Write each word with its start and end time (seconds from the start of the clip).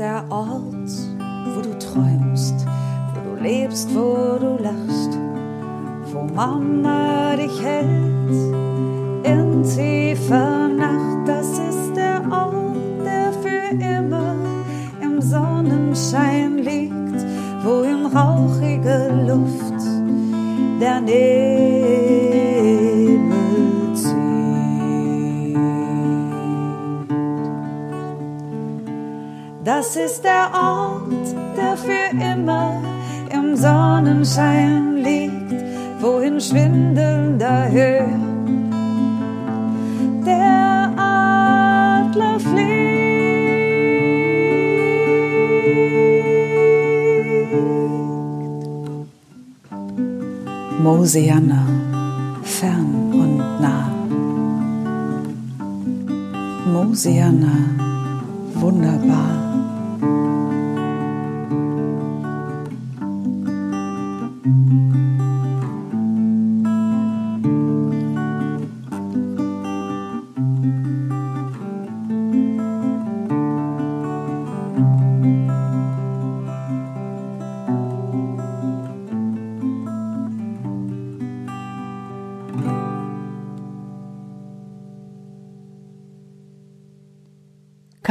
Der 0.00 0.24
Ort, 0.30 0.88
wo 1.54 1.60
du 1.60 1.78
träumst, 1.78 2.54
wo 3.12 3.36
du 3.36 3.42
lebst, 3.42 3.94
wo 3.94 4.38
du 4.38 4.56
lachst, 4.62 5.18
wo 6.10 6.22
Mama 6.22 7.36
dich 7.36 7.62
hält 7.62 8.30
in 9.24 9.62
tiefer 9.62 9.99
Sonnenschein 34.10 34.96
liegt, 34.96 35.54
wo 36.00 36.18
in 36.18 36.40
schwindelnder 36.40 37.70
Höhe 37.70 38.08
der 40.26 40.92
Adler 40.96 42.40
fliegt. 42.40 42.80
Mosianna, 50.82 51.62
fern 52.42 53.12
und 53.12 53.38
nah. 53.60 53.90
Mosianna, 56.72 57.54
wunderbar. 58.54 59.49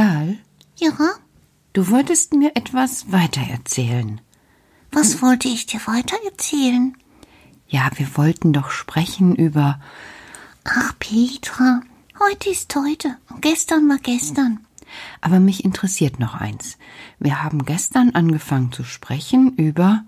Karl, 0.00 0.38
Ja, 0.76 0.92
du 1.74 1.90
wolltest 1.90 2.32
mir 2.32 2.52
etwas 2.56 3.12
weitererzählen. 3.12 4.22
was 4.90 5.20
wollte 5.20 5.46
ich 5.48 5.66
dir 5.66 5.80
weiter 5.86 6.16
erzählen? 6.24 6.96
Ja, 7.68 7.90
wir 7.96 8.16
wollten 8.16 8.54
doch 8.54 8.70
sprechen 8.70 9.36
über. 9.36 9.78
Ach, 10.64 10.94
Petra, 10.98 11.82
heute 12.18 12.48
ist 12.48 12.74
heute 12.74 13.18
und 13.28 13.42
gestern 13.42 13.90
war 13.90 13.98
gestern. 13.98 14.60
Aber 15.20 15.38
mich 15.38 15.66
interessiert 15.66 16.18
noch 16.18 16.32
eins. 16.34 16.78
Wir 17.18 17.42
haben 17.42 17.66
gestern 17.66 18.14
angefangen 18.14 18.72
zu 18.72 18.84
sprechen 18.84 19.54
über. 19.56 20.04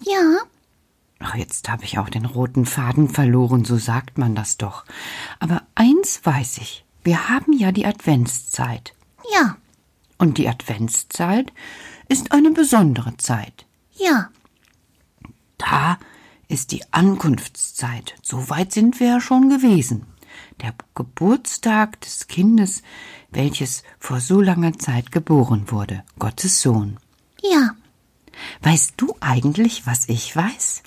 Ja, 0.00 0.38
Ach, 1.18 1.34
jetzt 1.34 1.68
habe 1.68 1.84
ich 1.84 1.98
auch 1.98 2.08
den 2.08 2.24
roten 2.24 2.64
Faden 2.64 3.10
verloren, 3.10 3.66
so 3.66 3.76
sagt 3.76 4.16
man 4.16 4.34
das 4.34 4.56
doch. 4.56 4.86
Aber 5.40 5.62
eins 5.74 6.20
weiß 6.24 6.56
ich. 6.58 6.86
Wir 7.04 7.28
haben 7.28 7.52
ja 7.52 7.70
die 7.70 7.84
Adventszeit. 7.84 8.95
Ja, 9.32 9.56
Und 10.18 10.38
die 10.38 10.48
Adventszeit 10.48 11.52
ist 12.08 12.32
eine 12.32 12.50
besondere 12.50 13.16
Zeit. 13.16 13.66
ja, 13.94 14.30
Da 15.58 15.98
ist 16.48 16.70
die 16.72 16.82
Ankunftszeit. 16.92 18.14
So 18.22 18.48
weit 18.50 18.72
sind 18.72 19.00
wir 19.00 19.08
ja 19.08 19.20
schon 19.20 19.48
gewesen. 19.50 20.06
Der 20.60 20.74
Geburtstag 20.94 22.00
des 22.02 22.28
Kindes, 22.28 22.82
welches 23.30 23.82
vor 23.98 24.20
so 24.20 24.40
langer 24.40 24.78
Zeit 24.78 25.10
geboren 25.12 25.70
wurde, 25.70 26.04
Gottes 26.18 26.60
Sohn. 26.62 26.98
ja. 27.42 27.70
Weißt 28.60 28.94
du 28.98 29.16
eigentlich, 29.20 29.86
was 29.86 30.10
ich 30.10 30.36
weiß? 30.36 30.82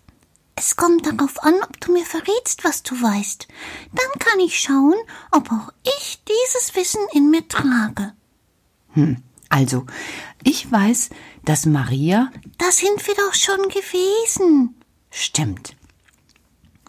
Es 0.56 0.76
kommt 0.76 1.08
darauf 1.08 1.42
an, 1.42 1.56
ob 1.64 1.80
du 1.80 1.92
mir 1.94 2.06
verrätst, 2.06 2.64
was 2.64 2.84
du 2.84 2.94
weißt. 3.02 3.48
Dann 3.92 4.20
kann 4.20 4.40
ich 4.40 4.60
schauen, 4.60 4.94
ob 5.32 5.52
auch 5.52 5.74
ich 5.84 6.22
dieses 6.28 6.76
Wissen 6.76 7.02
in 7.12 7.32
mir 7.32 7.48
trage. 7.48 8.14
Also, 9.50 9.86
ich 10.44 10.72
weiß, 10.72 11.10
dass 11.46 11.66
Maria 11.66 12.32
Da 12.58 12.72
sind 12.72 13.06
wir 13.08 13.16
doch 13.16 13.34
schon 13.34 13.68
gewesen. 13.70 14.76
stimmt. 15.12 15.76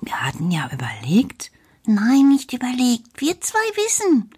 Wir 0.03 0.21
hatten 0.21 0.51
ja 0.51 0.71
überlegt, 0.73 1.51
Nein, 1.87 2.29
nicht 2.29 2.53
überlegt. 2.53 3.21
Wir 3.21 3.41
zwei 3.41 3.59
wissen. 3.77 4.31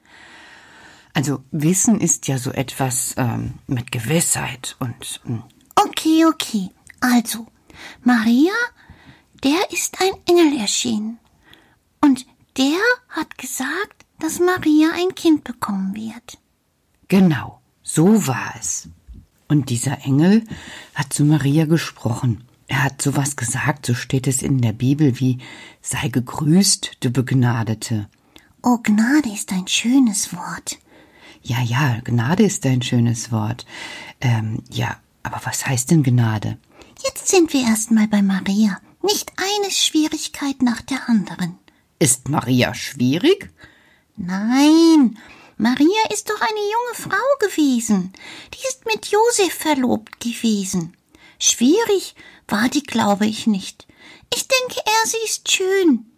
also 1.14 1.42
Wissen 1.50 2.00
ist 2.00 2.26
ja 2.28 2.38
so 2.38 2.50
etwas 2.52 3.14
ähm, 3.16 3.54
mit 3.66 3.90
Gewissheit 3.92 4.76
und 4.78 5.20
ähm, 5.26 5.42
Okay, 5.74 6.24
okay. 6.26 6.70
Also, 7.00 7.46
Maria, 8.04 8.52
der 9.42 9.70
ist 9.72 10.00
ein 10.00 10.12
Engel 10.28 10.58
erschienen. 10.60 11.18
Und 12.00 12.26
der 12.56 12.78
hat 13.08 13.36
gesagt, 13.38 14.06
dass 14.20 14.38
Maria 14.38 14.90
ein 14.94 15.14
Kind 15.14 15.42
bekommen 15.44 15.94
wird. 15.94 16.38
Genau, 17.12 17.60
so 17.82 18.26
war 18.26 18.54
es. 18.58 18.88
Und 19.46 19.68
dieser 19.68 20.02
Engel 20.06 20.46
hat 20.94 21.12
zu 21.12 21.26
Maria 21.26 21.66
gesprochen. 21.66 22.44
Er 22.68 22.84
hat 22.84 23.02
sowas 23.02 23.36
gesagt, 23.36 23.84
so 23.84 23.92
steht 23.92 24.26
es 24.26 24.40
in 24.40 24.62
der 24.62 24.72
Bibel 24.72 25.20
wie 25.20 25.36
Sei 25.82 26.08
gegrüßt, 26.08 26.92
du 27.00 27.10
Begnadete. 27.10 28.08
Oh, 28.62 28.78
Gnade 28.82 29.28
ist 29.28 29.52
ein 29.52 29.68
schönes 29.68 30.34
Wort. 30.34 30.78
Ja, 31.42 31.60
ja, 31.60 32.00
Gnade 32.02 32.44
ist 32.44 32.64
ein 32.64 32.80
schönes 32.80 33.30
Wort. 33.30 33.66
Ähm, 34.22 34.62
ja, 34.70 34.96
aber 35.22 35.42
was 35.44 35.66
heißt 35.66 35.90
denn 35.90 36.02
Gnade? 36.02 36.56
Jetzt 37.04 37.28
sind 37.28 37.52
wir 37.52 37.60
erstmal 37.60 38.08
bei 38.08 38.22
Maria. 38.22 38.80
Nicht 39.02 39.32
eine 39.36 39.70
Schwierigkeit 39.70 40.62
nach 40.62 40.80
der 40.80 41.10
anderen. 41.10 41.58
Ist 41.98 42.30
Maria 42.30 42.72
schwierig? 42.72 43.50
Nein, 44.16 45.18
Maria 45.62 46.02
ist 46.12 46.28
doch 46.28 46.40
eine 46.40 46.58
junge 46.58 46.94
Frau 47.14 47.38
gewesen. 47.38 48.12
Die 48.52 48.66
ist 48.66 48.84
mit 48.84 49.06
Josef 49.06 49.54
verlobt 49.54 50.18
gewesen. 50.18 50.96
Schwierig 51.38 52.16
war 52.48 52.68
die, 52.68 52.82
glaube 52.82 53.26
ich 53.26 53.46
nicht. 53.46 53.86
Ich 54.34 54.48
denke 54.48 54.82
eher, 54.84 55.06
sie 55.06 55.24
ist 55.24 55.52
schön. 55.52 56.10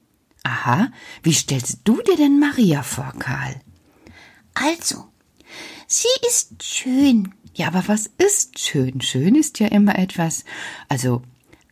Aha, 0.45 0.91
wie 1.23 1.35
stellst 1.35 1.81
du 1.85 2.01
dir 2.01 2.17
denn 2.17 2.39
Maria 2.39 2.83
vor, 2.83 3.13
Karl? 3.19 3.61
Also, 4.55 5.09
sie 5.87 6.09
ist 6.27 6.63
schön. 6.63 7.35
Ja, 7.53 7.67
aber 7.67 7.85
was 7.87 8.07
ist 8.17 8.59
schön? 8.59 9.03
Schön 9.03 9.35
ist 9.35 9.61
ja 9.61 9.67
immer 9.67 9.99
etwas, 9.99 10.45
also, 10.89 11.21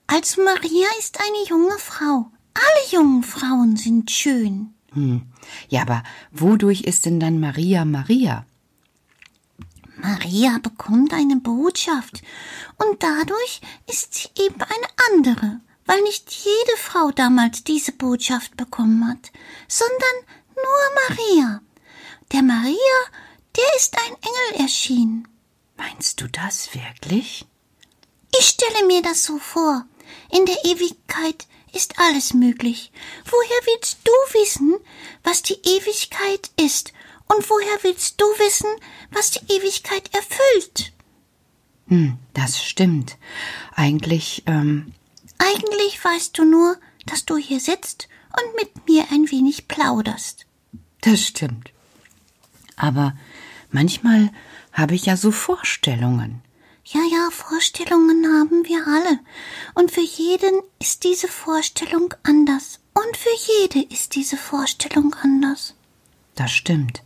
Also 0.09 0.45
Maria 0.45 0.89
ist 0.99 1.19
eine 1.19 1.49
junge 1.49 1.79
Frau. 1.79 2.31
Alle 2.53 2.91
jungen 2.91 3.23
Frauen 3.23 3.79
sind 3.79 4.11
schön. 4.11 4.75
Hm. 4.95 5.23
Ja, 5.69 5.83
aber 5.83 6.03
wodurch 6.31 6.83
ist 6.83 7.07
denn 7.07 7.21
dann 7.21 7.41
Maria 7.41 7.85
Maria? 7.85 8.45
Maria 9.97 10.59
bekommt 10.59 11.13
eine 11.13 11.37
Botschaft 11.37 12.23
und 12.79 13.03
dadurch 13.03 13.61
ist 13.91 14.15
sie 14.15 14.29
eben 14.43 14.61
eine 14.61 15.13
andere, 15.13 15.61
weil 15.87 16.01
nicht 16.03 16.31
jede 16.31 16.77
Frau 16.79 17.11
damals 17.11 17.63
diese 17.65 17.93
Botschaft 17.93 18.57
bekommen 18.57 19.07
hat, 19.09 19.31
sondern 19.69 20.37
nur 20.57 21.09
Maria. 21.09 21.61
Der 22.33 22.43
Maria, 22.43 22.99
der 23.57 23.77
ist 23.77 23.97
ein 23.97 24.15
Engel 24.15 24.63
erschienen. 24.65 25.29
Meinst 25.77 26.21
du 26.21 26.29
das 26.29 26.75
wirklich? 26.75 27.47
Ich 28.39 28.47
stelle 28.47 28.87
mir 28.87 29.03
das 29.03 29.25
so 29.25 29.39
vor. 29.39 29.85
In 30.31 30.47
der 30.47 30.65
Ewigkeit 30.65 31.47
ist 31.73 31.99
alles 31.99 32.35
möglich. 32.35 32.93
Woher 33.25 33.75
willst 33.75 33.99
du 34.05 34.13
wissen, 34.39 34.77
was 35.23 35.43
die 35.43 35.59
Ewigkeit 35.65 36.51
ist? 36.61 36.93
Und 37.27 37.49
woher 37.49 37.83
willst 37.83 38.21
du 38.21 38.27
wissen, 38.39 38.69
was 39.11 39.31
die 39.31 39.53
Ewigkeit 39.53 40.11
erfüllt? 40.15 40.93
Hm, 41.89 42.19
das 42.35 42.63
stimmt. 42.63 43.17
Eigentlich, 43.75 44.43
ähm. 44.47 44.93
Eigentlich 45.39 46.03
weißt 46.05 46.37
du 46.39 46.45
nur, 46.45 46.77
dass 47.07 47.25
du 47.25 47.37
hier 47.37 47.61
sitzt 47.61 48.09
und 48.31 48.57
mit 48.57 48.87
mir 48.89 49.07
ein 49.11 49.31
wenig 49.31 49.69
plauderst. 49.69 50.47
Das 51.01 51.21
stimmt. 51.21 51.73
Aber 52.77 53.17
manchmal 53.71 54.31
habe 54.73 54.95
ich 54.95 55.07
ja 55.07 55.17
so 55.17 55.33
Vorstellungen. 55.33 56.43
Ja, 56.85 57.01
ja, 57.11 57.29
Vorstellungen 57.31 58.27
haben 58.27 58.65
wir 58.67 58.87
alle. 58.87 59.21
Und 59.75 59.91
für 59.93 60.01
jeden 60.01 60.61
ist 60.81 61.05
diese 61.05 61.29
Vorstellung 61.29 62.13
anders. 62.25 62.81
Und 62.95 63.17
für 63.17 63.31
jede 63.61 63.87
ist 63.95 64.15
diese 64.17 64.37
Vorstellung 64.37 65.15
anders. 65.23 65.75
Das 66.35 66.51
stimmt. 66.51 67.03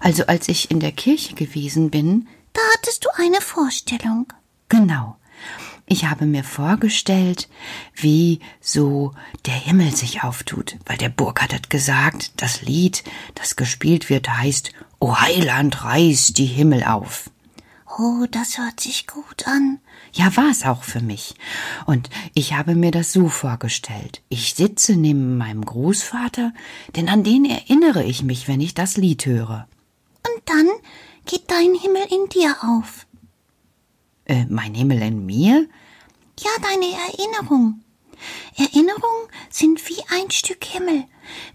Also 0.00 0.26
als 0.26 0.48
ich 0.48 0.70
in 0.70 0.80
der 0.80 0.92
Kirche 0.92 1.34
gewesen 1.34 1.90
bin. 1.90 2.28
Da 2.52 2.60
hattest 2.74 3.04
du 3.04 3.08
eine 3.16 3.40
Vorstellung. 3.40 4.32
Genau. 4.68 5.16
Ich 5.86 6.06
habe 6.06 6.24
mir 6.24 6.44
vorgestellt, 6.44 7.48
wie 7.94 8.40
so 8.60 9.12
der 9.46 9.54
Himmel 9.54 9.94
sich 9.94 10.22
auftut, 10.22 10.76
weil 10.86 10.96
der 10.96 11.08
Burkhardt 11.08 11.52
hat 11.52 11.68
gesagt, 11.68 12.32
das 12.36 12.62
Lied, 12.62 13.02
das 13.34 13.56
gespielt 13.56 14.08
wird, 14.08 14.28
heißt 14.28 14.72
O 15.00 15.16
Heiland, 15.16 15.84
reiß 15.84 16.32
die 16.32 16.46
Himmel 16.46 16.84
auf. 16.84 17.30
Oh, 17.98 18.26
das 18.30 18.58
hört 18.58 18.78
sich 18.80 19.06
gut 19.06 19.46
an. 19.46 19.80
Ja, 20.12 20.36
war's 20.36 20.64
auch 20.64 20.84
für 20.84 21.00
mich. 21.00 21.34
Und 21.86 22.08
ich 22.34 22.52
habe 22.52 22.74
mir 22.74 22.90
das 22.90 23.12
so 23.12 23.28
vorgestellt. 23.28 24.22
Ich 24.28 24.54
sitze 24.54 24.96
neben 24.96 25.36
meinem 25.36 25.64
Großvater, 25.64 26.52
denn 26.94 27.08
an 27.08 27.24
den 27.24 27.44
erinnere 27.44 28.04
ich 28.04 28.22
mich, 28.22 28.46
wenn 28.46 28.60
ich 28.60 28.74
das 28.74 28.96
Lied 28.96 29.26
höre. 29.26 29.66
Und 30.24 30.42
dann 30.46 30.68
geht 31.26 31.50
dein 31.50 31.74
Himmel 31.74 32.06
in 32.10 32.28
dir 32.28 32.56
auf. 32.62 33.06
Äh, 34.24 34.46
mein 34.48 34.74
Himmel 34.74 35.02
in 35.02 35.26
mir? 35.26 35.66
Ja, 36.38 36.50
deine 36.62 36.86
Erinnerung. 36.86 37.82
Erinnerungen 38.56 39.28
sind 39.50 39.88
wie 39.88 40.02
ein 40.10 40.30
Stück 40.30 40.64
Himmel. 40.64 41.04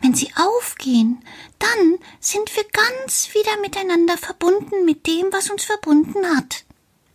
Wenn 0.01 0.13
sie 0.13 0.31
aufgehen, 0.35 1.23
dann 1.59 2.00
sind 2.19 2.56
wir 2.56 2.63
ganz 2.71 3.29
wieder 3.33 3.59
miteinander 3.62 4.17
verbunden 4.17 4.85
mit 4.85 5.07
dem, 5.07 5.27
was 5.31 5.50
uns 5.50 5.63
verbunden 5.63 6.25
hat. 6.38 6.65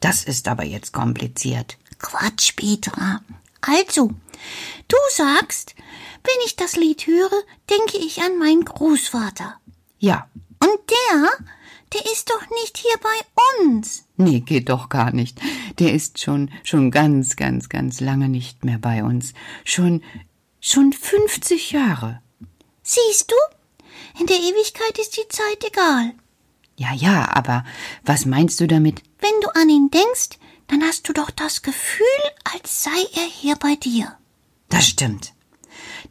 Das 0.00 0.24
ist 0.24 0.48
aber 0.48 0.64
jetzt 0.64 0.92
kompliziert. 0.92 1.76
Quatsch, 1.98 2.56
Petra. 2.56 3.20
Also, 3.60 4.10
du 4.88 4.96
sagst, 5.10 5.74
wenn 6.24 6.46
ich 6.46 6.56
das 6.56 6.76
Lied 6.76 7.06
höre, 7.06 7.30
denke 7.68 7.98
ich 7.98 8.22
an 8.22 8.38
meinen 8.38 8.64
Großvater. 8.64 9.58
Ja. 9.98 10.28
Und 10.62 10.78
der, 10.90 11.30
der 11.92 12.04
ist 12.06 12.30
doch 12.30 12.48
nicht 12.50 12.78
hier 12.78 12.96
bei 13.02 13.64
uns. 13.64 14.04
Nee, 14.16 14.40
geht 14.40 14.68
doch 14.68 14.88
gar 14.88 15.12
nicht. 15.12 15.40
Der 15.78 15.92
ist 15.92 16.20
schon, 16.20 16.50
schon 16.62 16.90
ganz, 16.90 17.36
ganz, 17.36 17.68
ganz 17.68 18.00
lange 18.00 18.28
nicht 18.28 18.64
mehr 18.64 18.78
bei 18.78 19.02
uns. 19.02 19.34
Schon, 19.64 20.02
schon 20.60 20.92
50 20.92 21.72
Jahre. 21.72 22.20
Siehst 22.82 23.30
du? 23.30 24.20
In 24.20 24.26
der 24.26 24.36
Ewigkeit 24.36 24.98
ist 24.98 25.16
die 25.16 25.28
Zeit 25.28 25.64
egal. 25.66 26.12
Ja, 26.76 26.92
ja, 26.94 27.28
aber 27.34 27.64
was 28.04 28.24
meinst 28.24 28.60
du 28.60 28.66
damit? 28.66 29.02
Wenn 29.18 29.40
du 29.42 29.48
an 29.60 29.68
ihn 29.68 29.90
denkst, 29.90 30.38
dann 30.68 30.82
hast 30.82 31.08
du 31.08 31.12
doch 31.12 31.30
das 31.30 31.62
Gefühl, 31.62 32.06
als 32.54 32.84
sei 32.84 33.06
er 33.14 33.26
hier 33.26 33.56
bei 33.56 33.74
dir. 33.76 34.16
Das 34.68 34.86
stimmt 34.86 35.34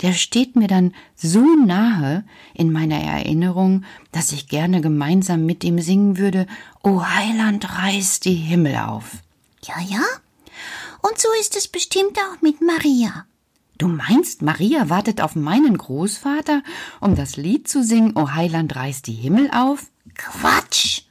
der 0.02 0.14
steht 0.14 0.56
mir 0.56 0.68
dann 0.68 0.94
so 1.16 1.44
nahe 1.56 2.24
in 2.54 2.72
meiner 2.72 3.00
Erinnerung, 3.00 3.84
dass 4.12 4.32
ich 4.32 4.48
gerne 4.48 4.82
gemeinsam 4.82 5.46
mit 5.46 5.64
ihm 5.64 5.80
singen 5.80 6.18
würde, 6.18 6.48
O 6.84 7.04
Heiland, 7.04 7.78
reiß 7.78 8.20
die 8.20 8.36
Himmel 8.36 8.78
auf. 8.78 9.18
Ja, 9.64 9.76
ja. 9.82 10.04
Und 11.02 11.20
so 11.20 11.28
ist 11.40 11.56
es 11.56 11.68
bestimmt 11.68 12.18
auch 12.18 12.42
mit 12.42 12.62
Maria. 12.62 13.26
Du 13.78 13.88
meinst, 13.88 14.42
Maria 14.42 14.90
wartet 14.90 15.22
auf 15.22 15.36
meinen 15.36 15.78
Großvater, 15.78 16.64
um 17.00 17.16
das 17.16 17.38
Lied 17.38 17.70
zu 17.70 17.84
singen, 17.84 18.18
O 18.18 18.32
Heiland, 18.32 18.76
reiß 18.76 19.02
die 19.04 19.14
Himmel 19.14 19.50
auf? 19.52 19.86
Quatsch! 20.16 21.04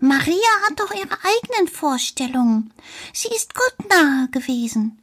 Maria 0.00 0.50
hat 0.66 0.78
doch 0.78 0.92
ihre 0.92 1.16
eigenen 1.22 1.68
Vorstellungen. 1.68 2.72
Sie 3.12 3.28
ist 3.28 3.54
Gott 3.54 3.88
nahe 3.88 4.28
gewesen. 4.30 4.98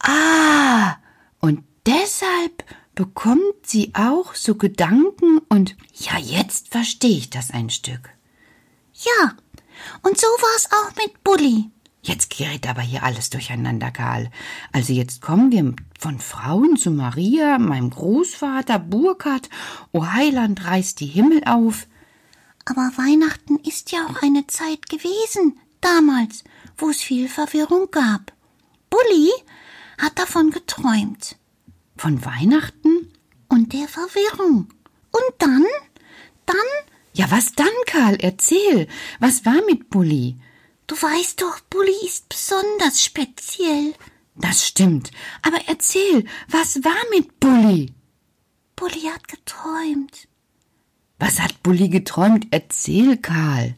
Ah, 0.00 0.96
und 1.40 1.64
deshalb 1.86 2.64
bekommt 2.94 3.64
sie 3.64 3.92
auch 3.94 4.34
so 4.34 4.56
Gedanken 4.56 5.38
und 5.48 5.76
ja, 5.94 6.18
jetzt 6.18 6.68
verstehe 6.68 7.16
ich 7.16 7.30
das 7.30 7.50
ein 7.50 7.70
Stück. 7.70 8.10
Ja, 8.94 9.36
und 10.02 10.18
so 10.18 10.26
war's 10.26 10.68
auch 10.72 10.96
mit 10.96 11.22
Bulli. 11.22 11.70
Jetzt 12.02 12.30
gerät 12.36 12.68
aber 12.68 12.80
hier 12.80 13.02
alles 13.02 13.30
durcheinander, 13.30 13.90
Karl. 13.90 14.30
Also 14.72 14.92
jetzt 14.92 15.20
kommen 15.20 15.52
wir 15.52 15.74
von 15.98 16.18
Frauen 16.20 16.76
zu 16.76 16.90
Maria, 16.90 17.58
meinem 17.58 17.90
Großvater 17.90 18.78
Burkhard, 18.78 19.48
O 19.92 20.06
Heiland 20.06 20.64
reißt 20.64 21.00
die 21.00 21.06
Himmel 21.06 21.42
auf. 21.44 21.86
Aber 22.64 22.90
Weihnachten 22.96 23.58
ist 23.58 23.92
ja 23.92 24.06
auch 24.06 24.22
eine 24.22 24.46
Zeit 24.46 24.88
gewesen, 24.88 25.58
damals, 25.80 26.44
wo 26.76 26.90
es 26.90 27.00
viel 27.02 27.28
Verwirrung 27.28 27.90
gab. 27.90 28.32
Bulli 28.90 29.30
hat 29.98 30.18
davon 30.18 30.50
geträumt. 30.50 31.36
Von 31.96 32.24
Weihnachten? 32.24 33.12
Und 33.48 33.72
der 33.72 33.88
Verwirrung. 33.88 34.68
Und 35.10 35.34
dann? 35.38 35.64
Dann? 36.46 36.56
Ja, 37.12 37.30
was 37.30 37.52
dann, 37.52 37.66
Karl? 37.86 38.16
Erzähl. 38.20 38.88
Was 39.20 39.44
war 39.44 39.60
mit 39.66 39.90
Bulli? 39.90 40.36
Du 40.86 40.94
weißt 40.94 41.42
doch, 41.42 41.60
Bulli 41.68 42.06
ist 42.06 42.28
besonders 42.28 43.02
speziell. 43.02 43.94
Das 44.36 44.66
stimmt. 44.66 45.10
Aber 45.42 45.58
erzähl, 45.66 46.24
was 46.48 46.82
war 46.84 47.04
mit 47.10 47.40
Bulli? 47.40 47.92
Bulli 48.76 49.02
hat 49.12 49.26
geträumt. 49.26 50.28
Was 51.18 51.40
hat 51.40 51.62
Bulli 51.62 51.88
geträumt? 51.88 52.46
Erzähl, 52.52 53.16
Karl. 53.16 53.74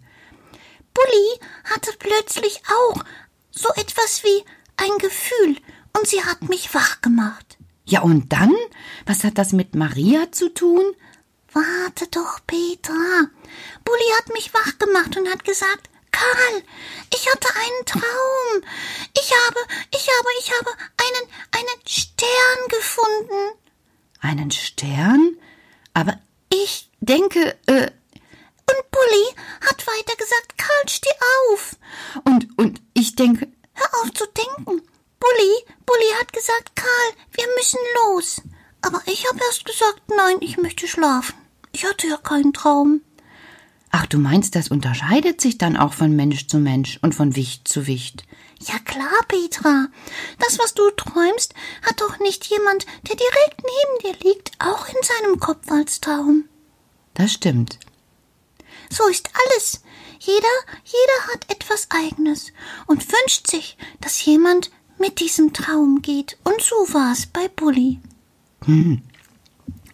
Bulli 0.92 1.40
hatte 1.64 1.92
plötzlich 1.98 2.60
auch 2.66 3.02
so 3.50 3.70
etwas 3.76 4.22
wie 4.24 4.44
ein 4.76 4.98
Gefühl 4.98 5.56
und 5.96 6.06
sie 6.06 6.22
hat 6.24 6.48
mich 6.48 6.74
wach 6.74 7.00
gemacht. 7.00 7.58
Ja, 7.84 8.02
und 8.02 8.32
dann? 8.32 8.54
Was 9.06 9.24
hat 9.24 9.38
das 9.38 9.52
mit 9.52 9.74
Maria 9.74 10.30
zu 10.30 10.48
tun? 10.54 10.84
Warte 11.52 12.06
doch, 12.08 12.38
Petra. 12.46 13.28
Bulli 13.84 14.04
hat 14.18 14.32
mich 14.32 14.54
wach 14.54 14.78
gemacht 14.78 15.16
und 15.16 15.28
hat 15.28 15.44
gesagt, 15.44 15.90
Karl, 16.12 16.62
ich 17.12 17.28
hatte 17.28 17.48
einen 17.56 17.86
Traum. 17.86 18.62
Ich 19.14 19.32
habe, 19.32 19.60
ich 19.92 20.08
habe, 20.08 20.28
ich 20.38 20.52
habe 20.52 20.70
einen, 20.98 21.30
einen 21.56 21.86
Stern 21.86 22.68
gefunden. 22.68 23.58
Einen 24.20 24.50
Stern? 24.50 25.36
Aber 25.94 26.20
ich 26.48 26.90
denke, 27.00 27.56
äh. 27.66 27.90
Und 28.70 28.90
Bulli 28.92 29.34
hat 29.66 29.84
weiter 29.86 30.16
gesagt, 30.16 30.56
Karl, 30.56 30.88
steh 30.88 31.10
auf. 31.50 31.76
Und, 32.24 32.56
und 32.56 32.80
ich 32.94 33.16
denke. 33.16 33.48
Hör 33.72 33.88
auf 34.02 34.12
zu 34.12 34.26
denken. 34.26 34.82
Bulli, 35.20 35.52
Bulli 35.86 36.10
hat 36.18 36.32
gesagt, 36.32 36.74
Karl, 36.74 37.12
wir 37.32 37.46
müssen 37.56 37.78
los. 38.06 38.42
Aber 38.82 39.02
ich 39.06 39.28
habe 39.28 39.38
erst 39.46 39.64
gesagt, 39.64 40.02
nein, 40.16 40.38
ich 40.40 40.56
möchte 40.56 40.88
schlafen. 40.88 41.34
Ich 41.72 41.84
hatte 41.84 42.08
ja 42.08 42.16
keinen 42.16 42.52
Traum. 42.52 43.02
Ach, 43.90 44.06
du 44.06 44.18
meinst, 44.18 44.54
das 44.54 44.68
unterscheidet 44.68 45.40
sich 45.40 45.58
dann 45.58 45.76
auch 45.76 45.92
von 45.92 46.14
Mensch 46.14 46.46
zu 46.46 46.58
Mensch 46.58 46.98
und 47.02 47.14
von 47.14 47.36
Wicht 47.36 47.68
zu 47.68 47.86
Wicht. 47.86 48.24
Ja 48.60 48.78
klar, 48.78 49.24
Petra. 49.26 49.88
Das, 50.38 50.58
was 50.58 50.74
du 50.74 50.90
träumst, 50.92 51.54
hat 51.82 52.00
doch 52.00 52.18
nicht 52.20 52.46
jemand, 52.46 52.86
der 53.08 53.16
direkt 53.16 53.62
neben 53.62 54.16
dir 54.16 54.28
liegt, 54.28 54.52
auch 54.58 54.86
in 54.88 54.96
seinem 55.02 55.40
Kopf 55.40 55.70
als 55.70 56.00
Traum. 56.00 56.44
Das 57.14 57.32
stimmt. 57.32 57.78
So 58.90 59.06
ist 59.08 59.30
alles. 59.46 59.82
Jeder, 60.20 60.48
jeder 60.84 61.32
hat 61.32 61.50
etwas 61.50 61.88
Eigenes 61.90 62.52
und 62.86 63.06
wünscht 63.10 63.46
sich, 63.46 63.76
dass 64.00 64.24
jemand 64.24 64.70
mit 65.00 65.18
diesem 65.18 65.52
Traum 65.52 66.02
geht. 66.02 66.38
Und 66.44 66.60
so 66.62 66.76
war's 66.94 67.26
bei 67.26 67.48
Bulli. 67.48 67.98
Hm. 68.64 69.02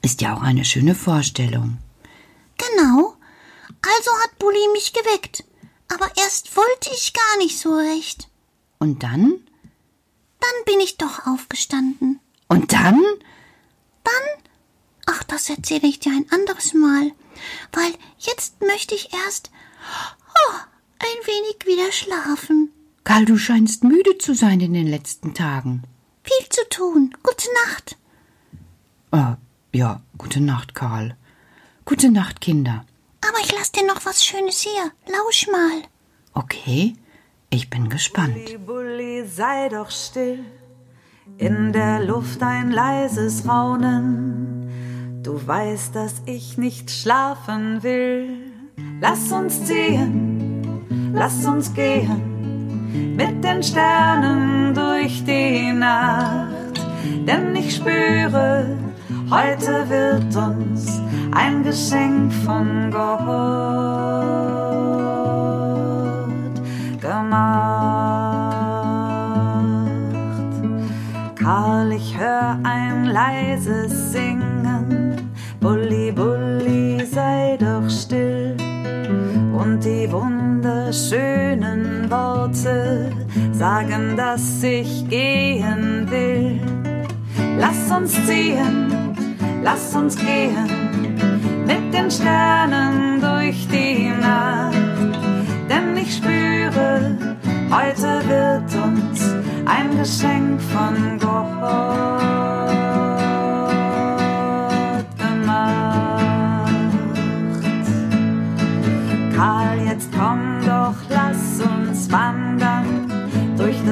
Ist 0.03 0.21
ja 0.21 0.37
auch 0.37 0.43
eine 0.43 0.65
schöne 0.65 0.95
Vorstellung. 0.95 1.79
Genau. 2.59 3.17
Also 3.83 4.11
hat 4.23 4.39
Bulli 4.39 4.69
mich 4.73 4.93
geweckt. 4.93 5.45
Aber 5.93 6.11
erst 6.17 6.57
wollte 6.57 6.91
ich 6.93 7.13
gar 7.13 7.39
nicht 7.39 7.59
so 7.59 7.75
recht. 7.75 8.29
Und 8.79 9.03
dann? 9.03 9.41
Dann 10.41 10.65
bin 10.65 10.81
ich 10.81 10.99
doch 10.99 11.27
aufgestanden. 11.27 12.21
Und 12.49 12.73
dann? 12.73 13.03
Dann? 14.05 14.43
Ach, 15.07 15.23
das 15.25 15.49
erzähle 15.49 15.89
ich 15.89 16.01
dir 16.01 16.13
ein 16.13 16.31
anderes 16.31 16.75
Mal. 16.75 17.13
Weil 17.73 17.93
jetzt 18.19 18.61
möchte 18.61 18.95
ich 18.95 19.13
erst 19.13 19.51
oh, 20.49 20.55
ein 20.99 21.27
wenig 21.27 21.67
wieder 21.67 21.93
schlafen. 21.93 22.73
Karl, 23.07 23.25
du 23.25 23.39
scheinst 23.39 23.85
müde 23.85 24.19
zu 24.19 24.35
sein 24.35 24.59
in 24.59 24.75
den 24.75 24.89
letzten 24.89 25.33
Tagen. 25.33 25.85
Viel 26.25 26.49
zu 26.51 26.69
tun. 26.69 27.15
Gute 27.23 27.47
Nacht. 27.65 27.97
Ah, 29.13 29.37
ja, 29.73 30.01
gute 30.19 30.41
Nacht, 30.41 30.75
Karl. 30.75 31.17
Gute 31.85 32.11
Nacht, 32.11 32.41
Kinder. 32.41 32.85
Aber 33.21 33.39
ich 33.45 33.53
lass 33.53 33.71
dir 33.71 33.87
noch 33.87 34.05
was 34.05 34.25
Schönes 34.25 34.59
hier. 34.59 34.91
Lausch 35.07 35.47
mal. 35.47 35.83
Okay, 36.35 36.97
ich 37.49 37.71
bin 37.71 37.89
gespannt. 37.89 38.35
Bulli, 38.35 38.59
Bulli, 38.59 39.25
sei 39.29 39.69
doch 39.69 39.93
still. 39.93 40.45
In 41.39 41.73
der 41.73 42.05
Luft 42.05 42.43
ein 42.43 42.73
leises 42.73 43.47
Raunen. 43.47 45.23
Du 45.23 45.47
weißt, 45.47 45.95
dass 45.95 46.23
ich 46.27 46.59
nicht 46.59 46.91
schlafen 46.91 47.85
will. 47.85 48.51
Lass 49.01 49.31
uns 49.31 49.65
ziehen, 49.65 51.13
lass 51.15 51.47
uns 51.47 51.73
gehen 51.73 52.36
mit 53.17 53.43
den 53.45 53.63
Sternen 53.63 54.75
durch 54.75 55.25
die 55.25 55.73
Nacht. 55.73 56.81
Denn 57.27 57.55
ich 57.57 57.77
spüre, 57.77 58.77
heute 59.31 59.89
wird 59.89 60.37
uns 60.37 61.01
ein 61.33 61.63
Geschenk 61.63 62.33
von 62.45 62.91
Gott 62.91 63.17
gemacht. 67.01 67.77
Karl, 71.37 71.93
ich 71.93 72.19
hör 72.19 72.59
ein 72.63 73.07
leises 73.07 74.13
Singen. 74.13 75.31
Bulli, 75.61 76.13
Bulli, 76.13 77.05
sei 77.05 77.57
doch 77.59 77.89
still. 77.89 78.36
Und 79.67 79.85
die 79.85 80.11
wunderschönen 80.13 82.09
Worte 82.09 83.11
sagen, 83.51 84.17
dass 84.17 84.63
ich 84.63 85.09
gehen 85.09 86.09
will. 86.09 86.61
Lass 87.59 87.91
uns 87.91 88.13
ziehen, 88.27 88.87
lass 89.65 89.93
uns 89.97 90.17
gehen 90.17 90.69
mit 91.67 91.93
den 91.93 92.09
Sternen 92.09 93.21
durch 93.21 93.67
die 93.67 94.09
Nacht. 94.21 94.77
Denn 95.69 95.97
ich 95.97 96.15
spüre, 96.15 97.19
heute 97.69 98.23
wird 98.29 98.73
uns 98.85 99.35
ein 99.65 99.99
Geschenk 99.99 100.63
von 100.63 101.19
Gott 101.19 102.36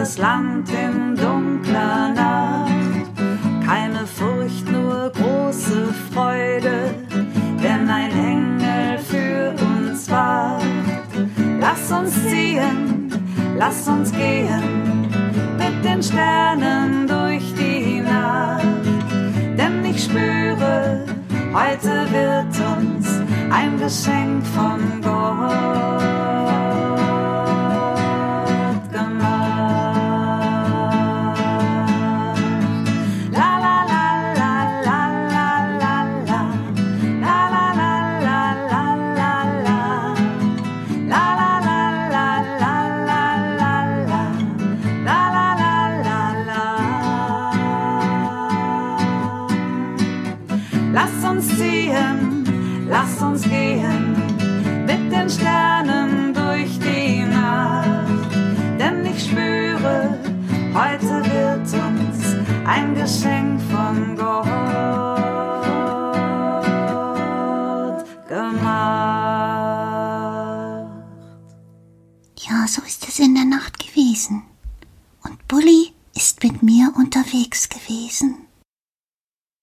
das 0.05 0.19
Land 0.19 0.69
in 0.69 1.17
dunkler 1.17 2.13
Nacht. 2.13 2.71
Keine 3.67 4.07
Furcht, 4.07 4.71
nur 4.71 5.11
große 5.11 5.95
Freude, 6.13 6.95
denn 7.63 7.89
ein 7.89 8.11
Engel 8.11 8.99
für 8.99 9.55
uns 9.65 10.11
wacht. 10.11 10.61
Lass 11.59 11.91
uns 11.91 12.13
ziehen, 12.29 13.11
lass 13.57 13.89
uns 13.89 14.13
gehen 14.13 15.09
mit 15.57 15.83
den 15.83 16.03
Sternen 16.03 17.07
durch 17.07 17.55
die 17.55 18.03
Nacht. 18.03 18.85
Denn 19.57 19.83
ich 19.87 20.05
spüre, 20.05 21.07
heute 21.55 21.93
wird 22.13 22.55
uns 22.77 23.09
ein 23.51 23.79
Geschenk 23.79 24.47
von 24.49 25.01
Gott 25.01 25.85
ein 63.05 63.11
Geschenk 63.11 63.44